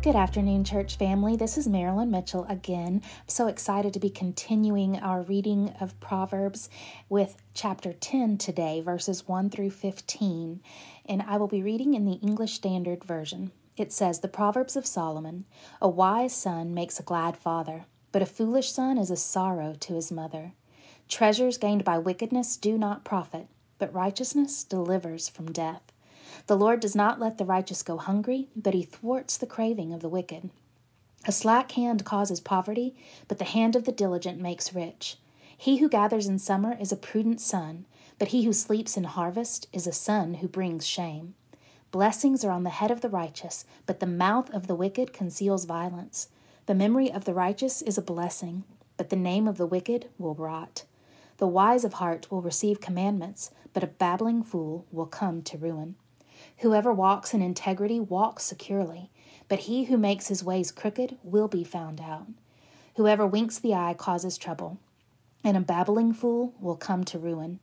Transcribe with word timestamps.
Good 0.00 0.14
afternoon, 0.14 0.62
church 0.62 0.96
family. 0.96 1.34
This 1.34 1.58
is 1.58 1.66
Marilyn 1.66 2.12
Mitchell 2.12 2.46
again. 2.48 3.02
I'm 3.04 3.28
so 3.28 3.48
excited 3.48 3.92
to 3.92 3.98
be 3.98 4.10
continuing 4.10 4.96
our 5.00 5.22
reading 5.22 5.74
of 5.80 5.98
Proverbs 5.98 6.70
with 7.08 7.42
chapter 7.52 7.92
10 7.92 8.38
today, 8.38 8.80
verses 8.80 9.26
1 9.26 9.50
through 9.50 9.70
15. 9.70 10.60
And 11.04 11.22
I 11.22 11.36
will 11.36 11.48
be 11.48 11.64
reading 11.64 11.94
in 11.94 12.04
the 12.04 12.20
English 12.22 12.52
Standard 12.52 13.02
Version. 13.02 13.50
It 13.76 13.92
says, 13.92 14.20
The 14.20 14.28
Proverbs 14.28 14.76
of 14.76 14.86
Solomon 14.86 15.46
A 15.82 15.88
wise 15.88 16.32
son 16.32 16.72
makes 16.72 17.00
a 17.00 17.02
glad 17.02 17.36
father, 17.36 17.86
but 18.12 18.22
a 18.22 18.26
foolish 18.26 18.70
son 18.70 18.98
is 18.98 19.10
a 19.10 19.16
sorrow 19.16 19.74
to 19.80 19.94
his 19.94 20.12
mother. 20.12 20.52
Treasures 21.08 21.58
gained 21.58 21.82
by 21.82 21.98
wickedness 21.98 22.56
do 22.56 22.78
not 22.78 23.04
profit, 23.04 23.48
but 23.78 23.92
righteousness 23.92 24.62
delivers 24.62 25.28
from 25.28 25.50
death. 25.50 25.82
The 26.48 26.56
Lord 26.56 26.80
does 26.80 26.96
not 26.96 27.20
let 27.20 27.36
the 27.36 27.44
righteous 27.44 27.82
go 27.82 27.98
hungry, 27.98 28.48
but 28.56 28.72
he 28.72 28.82
thwarts 28.82 29.36
the 29.36 29.46
craving 29.46 29.92
of 29.92 30.00
the 30.00 30.08
wicked. 30.08 30.48
A 31.26 31.30
slack 31.30 31.72
hand 31.72 32.06
causes 32.06 32.40
poverty, 32.40 32.96
but 33.28 33.36
the 33.36 33.44
hand 33.44 33.76
of 33.76 33.84
the 33.84 33.92
diligent 33.92 34.40
makes 34.40 34.74
rich. 34.74 35.18
He 35.54 35.76
who 35.76 35.90
gathers 35.90 36.26
in 36.26 36.38
summer 36.38 36.74
is 36.80 36.90
a 36.90 36.96
prudent 36.96 37.42
son, 37.42 37.84
but 38.18 38.28
he 38.28 38.44
who 38.44 38.54
sleeps 38.54 38.96
in 38.96 39.04
harvest 39.04 39.68
is 39.74 39.86
a 39.86 39.92
son 39.92 40.34
who 40.34 40.48
brings 40.48 40.86
shame. 40.86 41.34
Blessings 41.90 42.42
are 42.46 42.50
on 42.50 42.62
the 42.62 42.70
head 42.70 42.90
of 42.90 43.02
the 43.02 43.10
righteous, 43.10 43.66
but 43.84 44.00
the 44.00 44.06
mouth 44.06 44.48
of 44.54 44.68
the 44.68 44.74
wicked 44.74 45.12
conceals 45.12 45.66
violence. 45.66 46.28
The 46.64 46.74
memory 46.74 47.12
of 47.12 47.26
the 47.26 47.34
righteous 47.34 47.82
is 47.82 47.98
a 47.98 48.02
blessing, 48.02 48.64
but 48.96 49.10
the 49.10 49.16
name 49.16 49.46
of 49.46 49.58
the 49.58 49.66
wicked 49.66 50.08
will 50.16 50.34
rot. 50.34 50.84
The 51.36 51.46
wise 51.46 51.84
of 51.84 51.94
heart 51.94 52.30
will 52.30 52.40
receive 52.40 52.80
commandments, 52.80 53.50
but 53.74 53.84
a 53.84 53.86
babbling 53.86 54.42
fool 54.42 54.86
will 54.90 55.04
come 55.04 55.42
to 55.42 55.58
ruin. 55.58 55.96
Whoever 56.58 56.92
walks 56.92 57.34
in 57.34 57.42
integrity 57.42 58.00
walks 58.00 58.44
securely, 58.44 59.10
but 59.48 59.60
he 59.60 59.84
who 59.84 59.96
makes 59.96 60.28
his 60.28 60.44
ways 60.44 60.70
crooked 60.70 61.18
will 61.22 61.48
be 61.48 61.64
found 61.64 62.00
out. 62.00 62.26
Whoever 62.96 63.26
winks 63.26 63.58
the 63.58 63.74
eye 63.74 63.94
causes 63.94 64.36
trouble, 64.36 64.78
and 65.44 65.56
a 65.56 65.60
babbling 65.60 66.12
fool 66.12 66.54
will 66.60 66.76
come 66.76 67.04
to 67.04 67.18
ruin. 67.18 67.60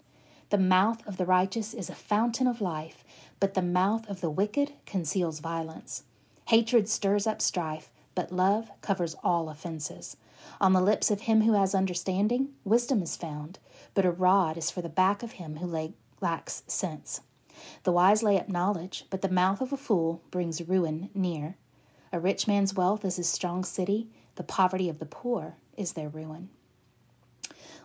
The 0.49 0.57
mouth 0.57 1.05
of 1.07 1.17
the 1.17 1.25
righteous 1.25 1.73
is 1.73 1.89
a 1.89 1.95
fountain 1.95 2.47
of 2.47 2.61
life, 2.61 3.03
but 3.39 3.53
the 3.53 3.61
mouth 3.61 4.07
of 4.07 4.21
the 4.21 4.29
wicked 4.29 4.73
conceals 4.85 5.39
violence. 5.39 6.03
Hatred 6.47 6.87
stirs 6.87 7.27
up 7.27 7.41
strife, 7.41 7.91
but 8.13 8.31
love 8.31 8.71
covers 8.81 9.15
all 9.23 9.49
offenses. 9.49 10.17
On 10.61 10.73
the 10.73 10.81
lips 10.81 11.11
of 11.11 11.21
him 11.21 11.41
who 11.41 11.53
has 11.53 11.75
understanding, 11.75 12.49
wisdom 12.63 13.01
is 13.01 13.17
found, 13.17 13.59
but 13.93 14.05
a 14.05 14.11
rod 14.11 14.57
is 14.57 14.71
for 14.71 14.81
the 14.81 14.89
back 14.89 15.23
of 15.23 15.33
him 15.33 15.57
who 15.57 15.93
lacks 16.21 16.63
sense. 16.67 17.21
The 17.83 17.91
wise 17.91 18.23
lay 18.23 18.39
up 18.39 18.49
knowledge, 18.49 19.05
but 19.09 19.21
the 19.21 19.29
mouth 19.29 19.61
of 19.61 19.73
a 19.73 19.77
fool 19.77 20.21
brings 20.31 20.61
ruin 20.61 21.09
near. 21.13 21.57
A 22.11 22.19
rich 22.19 22.47
man's 22.47 22.73
wealth 22.73 23.03
is 23.03 23.17
his 23.17 23.29
strong 23.29 23.63
city, 23.63 24.09
the 24.35 24.43
poverty 24.43 24.89
of 24.89 24.99
the 24.99 25.05
poor 25.05 25.55
is 25.77 25.93
their 25.93 26.09
ruin. 26.09 26.49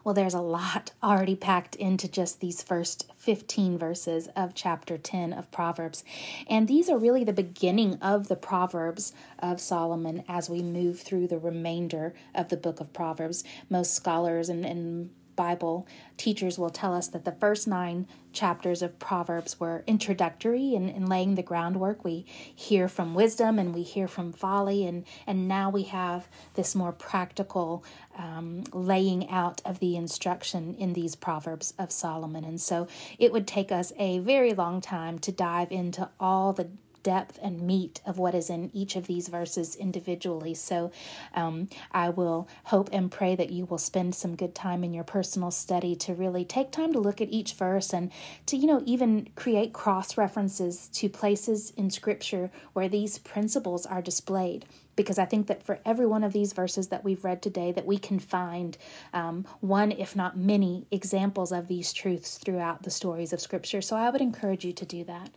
Well, 0.03 0.15
there's 0.15 0.35
a 0.35 0.41
lot 0.41 0.93
already 1.03 1.37
packed 1.37 1.75
into 1.77 2.09
just 2.09 2.41
these 2.41 2.63
first 2.63 3.11
15 3.17 3.79
verses 3.79 4.29
of 4.35 4.55
chapter 4.55 4.97
10 4.97 5.33
of 5.33 5.51
Proverbs. 5.51 6.05
And 6.49 6.69
these 6.69 6.89
are 6.89 6.99
really 6.99 7.25
the 7.25 7.33
beginning 7.33 7.95
of 8.01 8.29
the 8.29 8.37
Proverbs 8.37 9.13
of 9.39 9.61
Solomon 9.61 10.25
as 10.29 10.49
we 10.49 10.63
move 10.63 11.01
through 11.01 11.29
the 11.29 11.39
remainder 11.39 12.15
of 12.35 12.49
the 12.49 12.57
book 12.57 12.81
of 12.81 12.93
Proverbs. 12.93 13.45
Most 13.69 13.95
scholars 13.95 14.49
and, 14.49 14.65
and 14.65 15.11
Bible 15.41 15.87
teachers 16.19 16.59
will 16.59 16.69
tell 16.69 16.93
us 16.95 17.09
that 17.09 17.25
the 17.25 17.33
first 17.33 17.67
nine 17.67 18.07
chapters 18.31 18.83
of 18.83 18.99
Proverbs 18.99 19.59
were 19.59 19.83
introductory 19.87 20.75
and 20.75 20.91
in, 20.91 20.97
in, 20.97 21.07
laying 21.07 21.35
the 21.35 21.43
groundwork. 21.43 22.05
We 22.05 22.27
hear 22.55 22.89
from 22.89 23.15
wisdom 23.15 23.59
and 23.59 23.75
we 23.75 23.83
hear 23.83 24.07
from 24.07 24.35
folly, 24.35 24.85
and, 24.85 25.07
and 25.27 25.49
now 25.49 25.71
we 25.71 25.85
have 25.85 26.29
this 26.57 26.75
more 26.75 26.93
practical 26.93 27.83
um, 28.19 28.65
laying 28.75 29.31
out 29.31 29.63
of 29.65 29.79
the 29.79 29.97
instruction 29.97 30.75
in 30.75 30.93
these 30.93 31.17
Proverbs 31.17 31.73
of 31.79 31.91
Solomon. 31.91 32.45
And 32.45 32.61
so 32.61 32.87
it 33.19 33.33
would 33.33 33.47
take 33.47 33.73
us 33.73 33.95
a 33.99 34.19
very 34.19 34.53
long 34.53 34.83
time 34.83 35.19
to 35.21 35.33
dive 35.33 35.73
into 35.73 36.11
all 36.21 36.53
the 36.53 36.69
depth 37.03 37.39
and 37.43 37.63
meat 37.63 38.01
of 38.07 38.19
what 38.19 38.35
is 38.35 38.51
in 38.51 38.71
each 38.75 38.97
of 38.97 39.07
these 39.07 39.29
verses 39.29 39.77
individually. 39.77 40.55
So 40.55 40.91
um, 41.35 41.69
I 41.93 42.09
will 42.09 42.49
hope 42.65 42.89
and 42.93 43.11
pray 43.11 43.35
that 43.37 43.51
you 43.51 43.65
will 43.65 43.79
spend 43.79 44.15
some 44.15 44.37
good 44.37 44.55
time 44.55 44.85
in 44.85 44.95
your 44.95 45.05
personal 45.05 45.51
study 45.51 45.95
to 45.97 46.15
really 46.15 46.45
take 46.45 46.71
time 46.71 46.93
to 46.93 47.01
look 47.01 47.21
at 47.21 47.31
each 47.31 47.55
verse 47.55 47.93
and 47.93 48.11
to, 48.47 48.57
you 48.57 48.67
know, 48.67 48.83
even 48.85 49.29
create 49.35 49.73
cross 49.73 50.17
references 50.17 50.89
to 50.89 51.09
places 51.09 51.73
in 51.77 51.91
Scripture 51.91 52.51
where 52.73 52.89
these 52.89 53.19
principles 53.19 53.87
are 53.87 54.03
displayed 54.03 54.67
because 55.01 55.19
I 55.19 55.25
think 55.25 55.47
that 55.47 55.63
for 55.63 55.79
every 55.87 56.07
one 56.07 56.23
of 56.23 56.35
these 56.35 56.53
verses 56.53 56.89
that 56.89 57.05
we've 57.05 57.25
read 57.25 57.41
today, 57.41 57.73
that 57.73 57.87
we 57.87 57.97
can 57.97 58.19
find 58.19 58.77
um, 59.15 59.47
one, 59.61 59.93
if 59.93 60.15
not 60.15 60.37
many, 60.37 60.87
examples 60.91 61.53
of 61.53 61.69
these 61.69 61.95
truths 61.95 62.37
throughout 62.37 62.83
the 62.83 62.91
stories 62.91 63.33
of 63.33 63.41
Scripture. 63.41 63.81
So 63.81 63.97
I 63.97 64.11
would 64.11 64.21
encourage 64.21 64.63
you 64.63 64.75
to 64.75 64.85
do 64.85 65.05
that. 65.05 65.31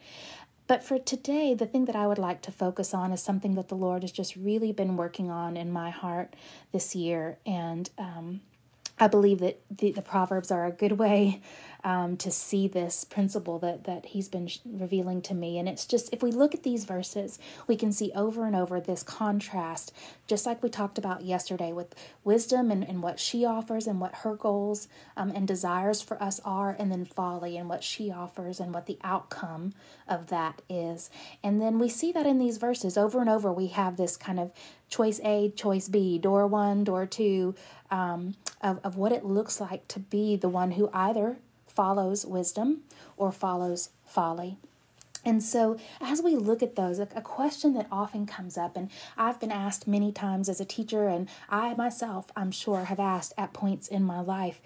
But 0.67 0.83
for 0.83 0.97
today, 0.97 1.53
the 1.53 1.65
thing 1.65 1.85
that 1.85 1.95
I 1.95 2.07
would 2.07 2.17
like 2.17 2.41
to 2.43 2.51
focus 2.51 2.93
on 2.93 3.11
is 3.11 3.21
something 3.21 3.55
that 3.55 3.67
the 3.67 3.75
Lord 3.75 4.03
has 4.03 4.11
just 4.11 4.35
really 4.35 4.71
been 4.71 4.95
working 4.95 5.29
on 5.29 5.57
in 5.57 5.71
my 5.71 5.89
heart 5.89 6.35
this 6.71 6.95
year. 6.95 7.37
And 7.45 7.89
um, 7.97 8.41
I 8.99 9.07
believe 9.07 9.39
that 9.39 9.59
the, 9.69 9.91
the 9.91 10.01
Proverbs 10.01 10.51
are 10.51 10.65
a 10.65 10.71
good 10.71 10.93
way 10.93 11.41
um, 11.83 12.15
to 12.17 12.31
see 12.31 12.67
this 12.67 13.03
principle 13.03 13.59
that 13.59 13.83
that 13.83 14.05
he's 14.07 14.29
been 14.29 14.47
revealing 14.65 15.21
to 15.23 15.33
me. 15.33 15.57
And 15.57 15.67
it's 15.67 15.85
just 15.85 16.13
if 16.13 16.23
we 16.23 16.31
look 16.31 16.53
at 16.53 16.63
these 16.63 16.85
verses, 16.85 17.39
we 17.67 17.75
can 17.75 17.91
see 17.91 18.11
over 18.15 18.45
and 18.45 18.55
over 18.55 18.79
this 18.79 19.03
contrast, 19.03 19.91
just 20.27 20.45
like 20.45 20.63
we 20.63 20.69
talked 20.69 20.97
about 20.97 21.23
yesterday 21.23 21.73
with 21.73 21.93
wisdom 22.23 22.71
and, 22.71 22.87
and 22.87 23.03
what 23.03 23.19
she 23.19 23.43
offers 23.43 23.87
and 23.87 23.99
what 23.99 24.15
her 24.17 24.35
goals 24.35 24.87
um, 25.17 25.31
and 25.31 25.47
desires 25.47 26.01
for 26.01 26.21
us 26.21 26.39
are, 26.45 26.75
and 26.79 26.91
then 26.91 27.03
folly 27.03 27.57
and 27.57 27.67
what 27.67 27.83
she 27.83 28.11
offers 28.11 28.59
and 28.59 28.73
what 28.73 28.85
the 28.85 28.99
outcome 29.03 29.73
of 30.07 30.27
that 30.27 30.61
is. 30.69 31.09
And 31.43 31.61
then 31.61 31.79
we 31.79 31.89
see 31.89 32.11
that 32.11 32.25
in 32.25 32.39
these 32.39 32.57
verses 32.57 32.97
over 32.97 33.19
and 33.19 33.29
over. 33.29 33.51
We 33.51 33.67
have 33.67 33.97
this 33.97 34.17
kind 34.17 34.39
of 34.39 34.51
choice 34.89 35.19
A, 35.23 35.49
choice 35.55 35.87
B, 35.87 36.17
door 36.17 36.47
one, 36.47 36.83
door 36.83 37.05
two, 37.05 37.55
um, 37.91 38.35
of, 38.61 38.79
of 38.83 38.95
what 38.95 39.11
it 39.11 39.25
looks 39.25 39.59
like 39.59 39.87
to 39.89 39.99
be 39.99 40.35
the 40.35 40.49
one 40.49 40.71
who 40.71 40.89
either 40.93 41.37
follows 41.67 42.25
wisdom 42.25 42.81
or 43.17 43.31
follows 43.31 43.89
folly. 44.05 44.57
And 45.25 45.41
so, 45.41 45.77
as 46.01 46.21
we 46.21 46.35
look 46.35 46.61
at 46.61 46.75
those, 46.75 46.99
a, 46.99 47.05
question 47.05 47.73
that 47.75 47.87
often 47.89 48.25
comes 48.25 48.57
up, 48.57 48.75
and 48.75 48.89
I've 49.17 49.39
been 49.39 49.51
asked 49.51 49.87
many 49.87 50.11
times 50.11 50.49
as 50.49 50.59
a 50.59 50.65
teacher, 50.65 51.07
and 51.07 51.29
I 51.49 51.73
myself, 51.75 52.29
I'm 52.35 52.51
sure, 52.51 52.85
have 52.85 52.99
asked 52.99 53.33
at 53.37 53.53
points 53.53 53.87
in 53.87 54.03
my 54.03 54.19
life 54.19 54.61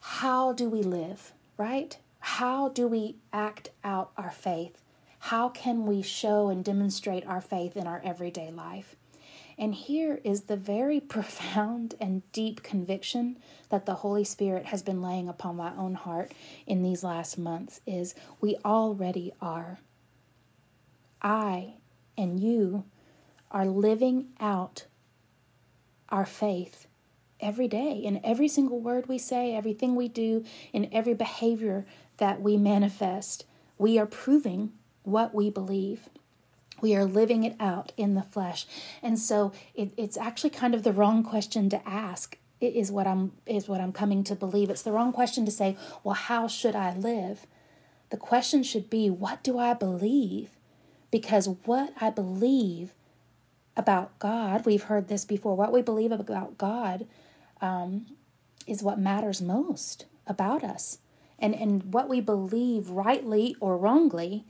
how 0.00 0.52
do 0.52 0.68
we 0.68 0.82
live, 0.82 1.32
right? 1.56 1.96
How 2.24 2.70
do 2.70 2.88
we 2.88 3.16
act 3.34 3.68
out 3.84 4.10
our 4.16 4.30
faith? 4.30 4.80
How 5.18 5.50
can 5.50 5.84
we 5.84 6.00
show 6.00 6.48
and 6.48 6.64
demonstrate 6.64 7.26
our 7.26 7.42
faith 7.42 7.76
in 7.76 7.86
our 7.86 8.00
everyday 8.02 8.50
life? 8.50 8.96
And 9.58 9.74
here 9.74 10.22
is 10.24 10.44
the 10.44 10.56
very 10.56 11.00
profound 11.14 11.94
and 12.00 12.22
deep 12.32 12.62
conviction 12.62 13.36
that 13.68 13.84
the 13.84 13.96
Holy 13.96 14.24
Spirit 14.24 14.64
has 14.66 14.82
been 14.82 15.02
laying 15.02 15.28
upon 15.28 15.56
my 15.56 15.76
own 15.76 15.96
heart 15.96 16.32
in 16.66 16.82
these 16.82 17.04
last 17.04 17.36
months 17.36 17.82
is 17.86 18.14
we 18.40 18.56
already 18.64 19.30
are. 19.42 19.80
I 21.20 21.74
and 22.16 22.40
you 22.40 22.84
are 23.50 23.66
living 23.66 24.28
out 24.40 24.86
our 26.08 26.24
faith 26.24 26.86
every 27.40 27.68
day 27.68 27.92
in 27.92 28.20
every 28.24 28.48
single 28.48 28.80
word 28.80 29.08
we 29.08 29.18
say, 29.18 29.54
everything 29.54 29.94
we 29.94 30.08
do, 30.08 30.44
in 30.72 30.88
every 30.92 31.14
behavior 31.14 31.86
that 32.18 32.40
we 32.40 32.56
manifest. 32.56 33.44
We 33.78 33.98
are 33.98 34.06
proving 34.06 34.72
what 35.02 35.34
we 35.34 35.50
believe. 35.50 36.08
We 36.80 36.94
are 36.96 37.04
living 37.04 37.44
it 37.44 37.56
out 37.60 37.92
in 37.96 38.14
the 38.14 38.22
flesh. 38.22 38.66
And 39.02 39.18
so 39.18 39.52
it, 39.74 39.92
it's 39.96 40.16
actually 40.16 40.50
kind 40.50 40.74
of 40.74 40.82
the 40.82 40.92
wrong 40.92 41.22
question 41.22 41.68
to 41.70 41.88
ask 41.88 42.38
is 42.60 42.90
what 42.90 43.06
I'm 43.06 43.32
is 43.46 43.68
what 43.68 43.80
I'm 43.80 43.92
coming 43.92 44.24
to 44.24 44.34
believe. 44.34 44.70
It's 44.70 44.82
the 44.82 44.92
wrong 44.92 45.12
question 45.12 45.44
to 45.44 45.50
say, 45.50 45.76
well, 46.02 46.14
how 46.14 46.48
should 46.48 46.74
I 46.74 46.94
live? 46.94 47.46
The 48.10 48.16
question 48.16 48.62
should 48.62 48.88
be, 48.88 49.10
what 49.10 49.42
do 49.42 49.58
I 49.58 49.74
believe? 49.74 50.50
Because 51.10 51.48
what 51.64 51.92
I 52.00 52.10
believe 52.10 52.94
about 53.76 54.18
God, 54.18 54.66
we've 54.66 54.84
heard 54.84 55.08
this 55.08 55.24
before, 55.24 55.56
what 55.56 55.72
we 55.72 55.82
believe 55.82 56.12
about 56.12 56.58
God 56.58 57.06
um, 57.64 58.04
is 58.66 58.82
what 58.82 58.98
matters 58.98 59.40
most 59.40 60.04
about 60.26 60.62
us. 60.62 60.98
And, 61.38 61.54
and 61.54 61.92
what 61.92 62.08
we 62.08 62.20
believe, 62.20 62.90
rightly 62.90 63.56
or 63.58 63.76
wrongly, 63.76 64.44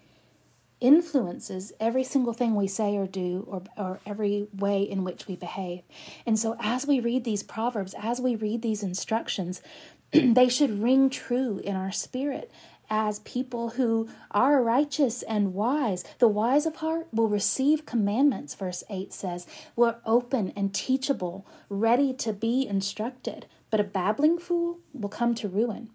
influences 0.80 1.72
every 1.80 2.04
single 2.04 2.32
thing 2.32 2.54
we 2.54 2.66
say 2.66 2.96
or 2.96 3.06
do 3.06 3.44
or, 3.48 3.62
or 3.76 4.00
every 4.04 4.48
way 4.52 4.82
in 4.82 5.04
which 5.04 5.26
we 5.26 5.36
behave. 5.36 5.82
And 6.26 6.38
so, 6.38 6.56
as 6.60 6.86
we 6.86 7.00
read 7.00 7.24
these 7.24 7.42
proverbs, 7.42 7.94
as 7.98 8.20
we 8.20 8.34
read 8.34 8.60
these 8.60 8.82
instructions, 8.82 9.62
they 10.12 10.48
should 10.48 10.82
ring 10.82 11.08
true 11.08 11.58
in 11.64 11.74
our 11.74 11.92
spirit 11.92 12.50
as 12.90 13.18
people 13.20 13.70
who 13.70 14.08
are 14.30 14.62
righteous 14.62 15.22
and 15.22 15.54
wise. 15.54 16.04
The 16.18 16.28
wise 16.28 16.66
of 16.66 16.76
heart 16.76 17.08
will 17.12 17.28
receive 17.28 17.86
commandments, 17.86 18.54
verse 18.54 18.84
8 18.88 19.12
says. 19.12 19.46
We're 19.76 19.96
open 20.04 20.52
and 20.56 20.74
teachable, 20.74 21.46
ready 21.68 22.12
to 22.14 22.32
be 22.32 22.66
instructed. 22.66 23.46
But 23.70 23.80
a 23.80 23.84
babbling 23.84 24.38
fool 24.38 24.78
will 24.92 25.08
come 25.08 25.34
to 25.36 25.48
ruin. 25.48 25.90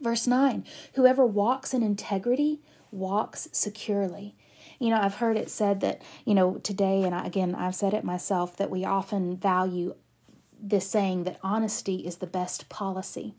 Verse 0.00 0.26
9 0.26 0.64
Whoever 0.94 1.24
walks 1.24 1.72
in 1.72 1.82
integrity 1.82 2.60
walks 2.90 3.48
securely. 3.52 4.34
You 4.78 4.90
know, 4.90 5.00
I've 5.00 5.16
heard 5.16 5.36
it 5.36 5.50
said 5.50 5.80
that, 5.80 6.02
you 6.24 6.34
know, 6.34 6.58
today, 6.58 7.02
and 7.04 7.14
again, 7.14 7.54
I've 7.54 7.74
said 7.74 7.94
it 7.94 8.04
myself, 8.04 8.56
that 8.56 8.70
we 8.70 8.84
often 8.84 9.36
value 9.36 9.94
this 10.60 10.88
saying 10.88 11.24
that 11.24 11.38
honesty 11.42 12.06
is 12.06 12.16
the 12.16 12.26
best 12.26 12.68
policy. 12.68 13.34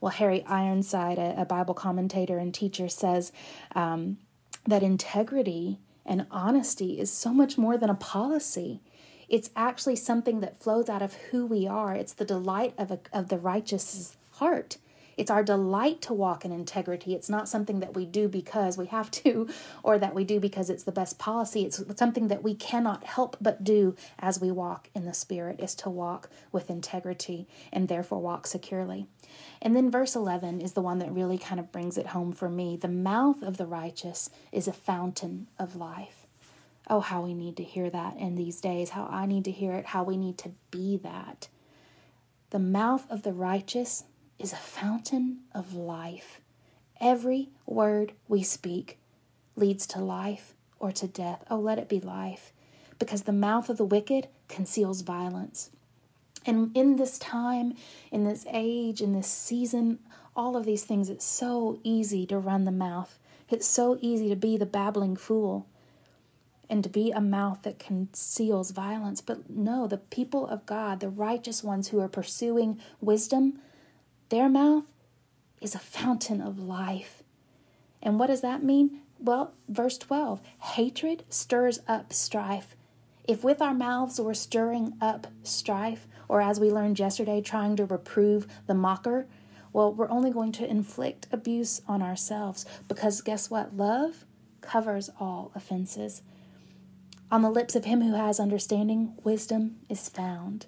Well, 0.00 0.12
Harry 0.12 0.44
Ironside, 0.46 1.18
a, 1.18 1.40
a 1.40 1.44
Bible 1.44 1.74
commentator 1.74 2.38
and 2.38 2.52
teacher, 2.54 2.88
says 2.88 3.32
um, 3.74 4.18
that 4.66 4.82
integrity 4.82 5.78
and 6.04 6.26
honesty 6.30 6.98
is 6.98 7.12
so 7.12 7.32
much 7.32 7.58
more 7.58 7.76
than 7.76 7.90
a 7.90 7.94
policy. 7.94 8.80
It's 9.28 9.50
actually 9.56 9.96
something 9.96 10.40
that 10.40 10.60
flows 10.60 10.88
out 10.88 11.02
of 11.02 11.14
who 11.30 11.46
we 11.46 11.66
are. 11.66 11.94
It's 11.94 12.12
the 12.12 12.24
delight 12.24 12.74
of, 12.78 12.90
a, 12.90 13.00
of 13.12 13.28
the 13.28 13.38
righteous 13.38 14.16
heart. 14.32 14.76
It's 15.16 15.30
our 15.30 15.42
delight 15.42 16.02
to 16.02 16.12
walk 16.12 16.44
in 16.44 16.52
integrity. 16.52 17.14
It's 17.14 17.30
not 17.30 17.48
something 17.48 17.80
that 17.80 17.94
we 17.94 18.04
do 18.04 18.28
because 18.28 18.76
we 18.76 18.86
have 18.86 19.10
to 19.12 19.48
or 19.82 19.98
that 19.98 20.14
we 20.14 20.24
do 20.24 20.38
because 20.38 20.68
it's 20.68 20.84
the 20.84 20.92
best 20.92 21.18
policy. 21.18 21.64
It's 21.64 21.82
something 21.96 22.28
that 22.28 22.42
we 22.42 22.54
cannot 22.54 23.04
help 23.04 23.36
but 23.40 23.64
do 23.64 23.96
as 24.18 24.40
we 24.40 24.50
walk 24.50 24.90
in 24.94 25.06
the 25.06 25.14
Spirit, 25.14 25.58
is 25.58 25.74
to 25.76 25.90
walk 25.90 26.28
with 26.52 26.68
integrity 26.68 27.48
and 27.72 27.88
therefore 27.88 28.20
walk 28.20 28.46
securely. 28.46 29.06
And 29.62 29.74
then 29.74 29.90
verse 29.90 30.14
11 30.14 30.60
is 30.60 30.74
the 30.74 30.82
one 30.82 30.98
that 30.98 31.12
really 31.12 31.38
kind 31.38 31.58
of 31.58 31.72
brings 31.72 31.96
it 31.96 32.08
home 32.08 32.32
for 32.32 32.50
me. 32.50 32.76
The 32.76 32.88
mouth 32.88 33.42
of 33.42 33.56
the 33.56 33.66
righteous 33.66 34.28
is 34.52 34.68
a 34.68 34.72
fountain 34.72 35.48
of 35.58 35.76
life. 35.76 36.26
Oh, 36.88 37.00
how 37.00 37.22
we 37.22 37.34
need 37.34 37.56
to 37.56 37.64
hear 37.64 37.90
that 37.90 38.16
in 38.16 38.36
these 38.36 38.60
days, 38.60 38.90
how 38.90 39.08
I 39.10 39.26
need 39.26 39.44
to 39.46 39.50
hear 39.50 39.72
it, 39.72 39.86
how 39.86 40.04
we 40.04 40.16
need 40.16 40.38
to 40.38 40.52
be 40.70 40.98
that. 40.98 41.48
The 42.50 42.58
mouth 42.60 43.10
of 43.10 43.22
the 43.22 43.32
righteous 43.32 44.04
is 44.38 44.52
a 44.52 44.56
fountain 44.56 45.38
of 45.54 45.74
life. 45.74 46.40
Every 47.00 47.48
word 47.66 48.12
we 48.28 48.42
speak 48.42 48.98
leads 49.54 49.86
to 49.88 50.00
life 50.00 50.54
or 50.78 50.92
to 50.92 51.06
death. 51.06 51.44
Oh, 51.50 51.58
let 51.58 51.78
it 51.78 51.88
be 51.88 52.00
life, 52.00 52.52
because 52.98 53.22
the 53.22 53.32
mouth 53.32 53.68
of 53.68 53.76
the 53.76 53.84
wicked 53.84 54.28
conceals 54.48 55.00
violence. 55.00 55.70
And 56.44 56.76
in 56.76 56.96
this 56.96 57.18
time, 57.18 57.74
in 58.12 58.24
this 58.24 58.46
age, 58.50 59.00
in 59.00 59.12
this 59.12 59.26
season, 59.26 59.98
all 60.36 60.56
of 60.56 60.64
these 60.64 60.84
things, 60.84 61.08
it's 61.08 61.24
so 61.24 61.80
easy 61.82 62.26
to 62.26 62.38
run 62.38 62.64
the 62.64 62.70
mouth. 62.70 63.18
It's 63.48 63.66
so 63.66 63.98
easy 64.00 64.28
to 64.28 64.36
be 64.36 64.56
the 64.56 64.66
babbling 64.66 65.16
fool 65.16 65.66
and 66.68 66.82
to 66.82 66.88
be 66.88 67.10
a 67.10 67.20
mouth 67.20 67.62
that 67.62 67.78
conceals 67.78 68.70
violence. 68.70 69.20
But 69.20 69.48
no, 69.48 69.86
the 69.86 69.98
people 69.98 70.46
of 70.46 70.66
God, 70.66 71.00
the 71.00 71.08
righteous 71.08 71.64
ones 71.64 71.88
who 71.88 72.00
are 72.00 72.08
pursuing 72.08 72.80
wisdom, 73.00 73.60
their 74.28 74.48
mouth 74.48 74.84
is 75.60 75.74
a 75.74 75.80
fountain 75.80 76.40
of 76.40 76.58
life. 76.58 77.22
And 78.02 78.18
what 78.18 78.26
does 78.26 78.40
that 78.40 78.62
mean? 78.62 79.00
Well, 79.18 79.54
verse 79.68 79.98
12 79.98 80.40
hatred 80.74 81.24
stirs 81.28 81.80
up 81.88 82.12
strife. 82.12 82.76
If 83.24 83.42
with 83.42 83.60
our 83.60 83.74
mouths 83.74 84.20
we're 84.20 84.34
stirring 84.34 84.94
up 85.00 85.26
strife, 85.42 86.06
or 86.28 86.40
as 86.40 86.60
we 86.60 86.70
learned 86.70 86.98
yesterday, 86.98 87.40
trying 87.40 87.76
to 87.76 87.84
reprove 87.84 88.46
the 88.66 88.74
mocker, 88.74 89.26
well, 89.72 89.92
we're 89.92 90.10
only 90.10 90.30
going 90.30 90.52
to 90.52 90.68
inflict 90.68 91.26
abuse 91.32 91.82
on 91.86 92.02
ourselves 92.02 92.64
because 92.88 93.20
guess 93.20 93.50
what? 93.50 93.76
Love 93.76 94.24
covers 94.60 95.10
all 95.20 95.50
offenses. 95.54 96.22
On 97.30 97.42
the 97.42 97.50
lips 97.50 97.74
of 97.74 97.84
him 97.84 98.02
who 98.02 98.14
has 98.14 98.38
understanding, 98.38 99.14
wisdom 99.24 99.76
is 99.88 100.08
found. 100.08 100.66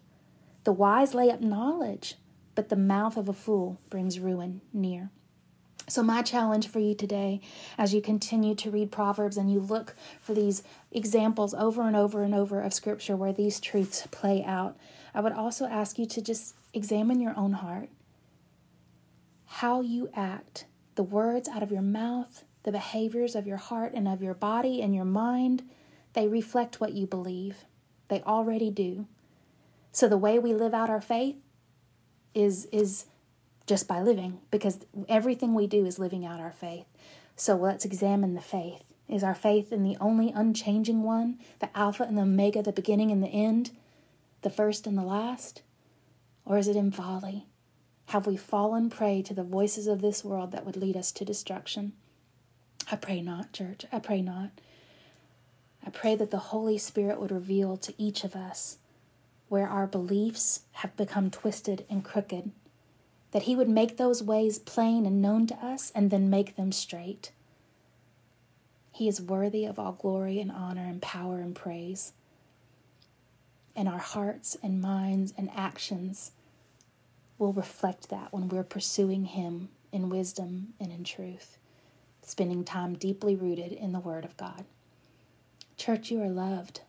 The 0.64 0.72
wise 0.72 1.14
lay 1.14 1.30
up 1.30 1.40
knowledge, 1.40 2.16
but 2.58 2.70
the 2.70 2.74
mouth 2.74 3.16
of 3.16 3.28
a 3.28 3.32
fool 3.32 3.78
brings 3.88 4.18
ruin 4.18 4.60
near. 4.72 5.12
So, 5.86 6.02
my 6.02 6.22
challenge 6.22 6.66
for 6.66 6.80
you 6.80 6.92
today, 6.92 7.40
as 7.78 7.94
you 7.94 8.00
continue 8.00 8.56
to 8.56 8.68
read 8.68 8.90
Proverbs 8.90 9.36
and 9.36 9.48
you 9.48 9.60
look 9.60 9.94
for 10.20 10.34
these 10.34 10.64
examples 10.90 11.54
over 11.54 11.86
and 11.86 11.94
over 11.94 12.24
and 12.24 12.34
over 12.34 12.60
of 12.60 12.74
Scripture 12.74 13.14
where 13.14 13.32
these 13.32 13.60
truths 13.60 14.08
play 14.10 14.42
out, 14.42 14.76
I 15.14 15.20
would 15.20 15.30
also 15.30 15.66
ask 15.66 16.00
you 16.00 16.06
to 16.06 16.20
just 16.20 16.56
examine 16.74 17.20
your 17.20 17.38
own 17.38 17.52
heart. 17.52 17.90
How 19.44 19.80
you 19.80 20.10
act, 20.12 20.64
the 20.96 21.04
words 21.04 21.48
out 21.48 21.62
of 21.62 21.70
your 21.70 21.80
mouth, 21.80 22.42
the 22.64 22.72
behaviors 22.72 23.36
of 23.36 23.46
your 23.46 23.58
heart 23.58 23.92
and 23.94 24.08
of 24.08 24.20
your 24.20 24.34
body 24.34 24.82
and 24.82 24.96
your 24.96 25.04
mind, 25.04 25.62
they 26.14 26.26
reflect 26.26 26.80
what 26.80 26.94
you 26.94 27.06
believe. 27.06 27.58
They 28.08 28.20
already 28.22 28.72
do. 28.72 29.06
So, 29.92 30.08
the 30.08 30.18
way 30.18 30.40
we 30.40 30.52
live 30.52 30.74
out 30.74 30.90
our 30.90 31.00
faith, 31.00 31.36
is 32.38 32.66
is 32.72 33.06
just 33.66 33.86
by 33.86 34.00
living 34.00 34.38
because 34.50 34.78
everything 35.08 35.54
we 35.54 35.66
do 35.66 35.84
is 35.84 35.98
living 35.98 36.24
out 36.24 36.40
our 36.40 36.52
faith. 36.52 36.86
So 37.36 37.54
let's 37.54 37.84
examine 37.84 38.34
the 38.34 38.40
faith. 38.40 38.82
Is 39.08 39.22
our 39.22 39.34
faith 39.34 39.72
in 39.72 39.84
the 39.84 39.96
only 40.00 40.30
unchanging 40.30 41.02
one, 41.02 41.38
the 41.60 41.76
Alpha 41.76 42.02
and 42.02 42.16
the 42.16 42.22
Omega, 42.22 42.62
the 42.62 42.72
beginning 42.72 43.10
and 43.10 43.22
the 43.22 43.28
end, 43.28 43.70
the 44.42 44.50
first 44.50 44.86
and 44.86 44.96
the 44.96 45.02
last? 45.02 45.62
Or 46.44 46.58
is 46.58 46.68
it 46.68 46.76
in 46.76 46.90
folly? 46.90 47.46
Have 48.06 48.26
we 48.26 48.36
fallen 48.36 48.88
prey 48.88 49.22
to 49.22 49.34
the 49.34 49.44
voices 49.44 49.86
of 49.86 50.00
this 50.00 50.24
world 50.24 50.52
that 50.52 50.64
would 50.64 50.76
lead 50.76 50.96
us 50.96 51.12
to 51.12 51.24
destruction? 51.24 51.92
I 52.90 52.96
pray 52.96 53.20
not, 53.20 53.52
church. 53.52 53.84
I 53.92 53.98
pray 53.98 54.22
not. 54.22 54.50
I 55.86 55.90
pray 55.90 56.16
that 56.16 56.30
the 56.30 56.38
Holy 56.38 56.78
Spirit 56.78 57.20
would 57.20 57.30
reveal 57.30 57.76
to 57.76 57.94
each 57.98 58.24
of 58.24 58.34
us 58.34 58.78
where 59.48 59.68
our 59.68 59.86
beliefs 59.86 60.62
have 60.72 60.96
become 60.96 61.30
twisted 61.30 61.84
and 61.88 62.04
crooked, 62.04 62.50
that 63.32 63.42
He 63.42 63.56
would 63.56 63.68
make 63.68 63.96
those 63.96 64.22
ways 64.22 64.58
plain 64.58 65.06
and 65.06 65.22
known 65.22 65.46
to 65.46 65.56
us 65.56 65.90
and 65.94 66.10
then 66.10 66.30
make 66.30 66.56
them 66.56 66.72
straight. 66.72 67.32
He 68.92 69.08
is 69.08 69.20
worthy 69.20 69.64
of 69.64 69.78
all 69.78 69.92
glory 69.92 70.40
and 70.40 70.50
honor 70.50 70.84
and 70.84 71.00
power 71.00 71.38
and 71.38 71.54
praise. 71.54 72.12
And 73.76 73.88
our 73.88 73.98
hearts 73.98 74.56
and 74.62 74.80
minds 74.80 75.32
and 75.38 75.50
actions 75.54 76.32
will 77.38 77.52
reflect 77.52 78.08
that 78.08 78.32
when 78.32 78.48
we're 78.48 78.64
pursuing 78.64 79.26
Him 79.26 79.68
in 79.92 80.08
wisdom 80.08 80.74
and 80.80 80.90
in 80.90 81.04
truth, 81.04 81.58
spending 82.22 82.64
time 82.64 82.94
deeply 82.94 83.36
rooted 83.36 83.72
in 83.72 83.92
the 83.92 84.00
Word 84.00 84.24
of 84.24 84.36
God. 84.36 84.64
Church, 85.76 86.10
you 86.10 86.20
are 86.20 86.28
loved 86.28 86.80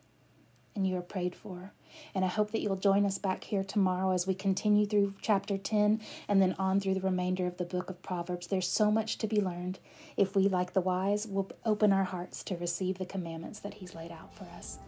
and 0.80 0.88
you 0.88 0.96
are 0.96 1.02
prayed 1.02 1.34
for. 1.34 1.74
And 2.14 2.24
I 2.24 2.28
hope 2.28 2.52
that 2.52 2.62
you'll 2.62 2.76
join 2.76 3.04
us 3.04 3.18
back 3.18 3.44
here 3.44 3.62
tomorrow 3.62 4.12
as 4.12 4.26
we 4.26 4.32
continue 4.32 4.86
through 4.86 5.14
chapter 5.20 5.58
10 5.58 6.00
and 6.26 6.40
then 6.40 6.54
on 6.58 6.80
through 6.80 6.94
the 6.94 7.02
remainder 7.02 7.46
of 7.46 7.58
the 7.58 7.66
book 7.66 7.90
of 7.90 8.00
Proverbs. 8.02 8.46
There's 8.46 8.66
so 8.66 8.90
much 8.90 9.18
to 9.18 9.26
be 9.26 9.42
learned 9.42 9.78
if 10.16 10.34
we, 10.34 10.48
like 10.48 10.72
the 10.72 10.80
wise, 10.80 11.26
will 11.26 11.50
open 11.66 11.92
our 11.92 12.04
hearts 12.04 12.42
to 12.44 12.56
receive 12.56 12.96
the 12.96 13.04
commandments 13.04 13.60
that 13.60 13.74
He's 13.74 13.94
laid 13.94 14.10
out 14.10 14.34
for 14.34 14.44
us. 14.56 14.78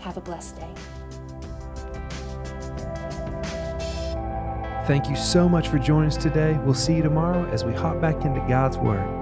Have 0.00 0.16
a 0.16 0.20
blessed 0.20 0.56
day. 0.56 0.74
Thank 4.86 5.08
you 5.08 5.14
so 5.14 5.48
much 5.48 5.68
for 5.68 5.78
joining 5.78 6.08
us 6.08 6.16
today. 6.16 6.58
We'll 6.64 6.74
see 6.74 6.96
you 6.96 7.02
tomorrow 7.02 7.48
as 7.50 7.64
we 7.64 7.72
hop 7.72 8.00
back 8.00 8.24
into 8.24 8.44
God's 8.48 8.76
Word. 8.76 9.19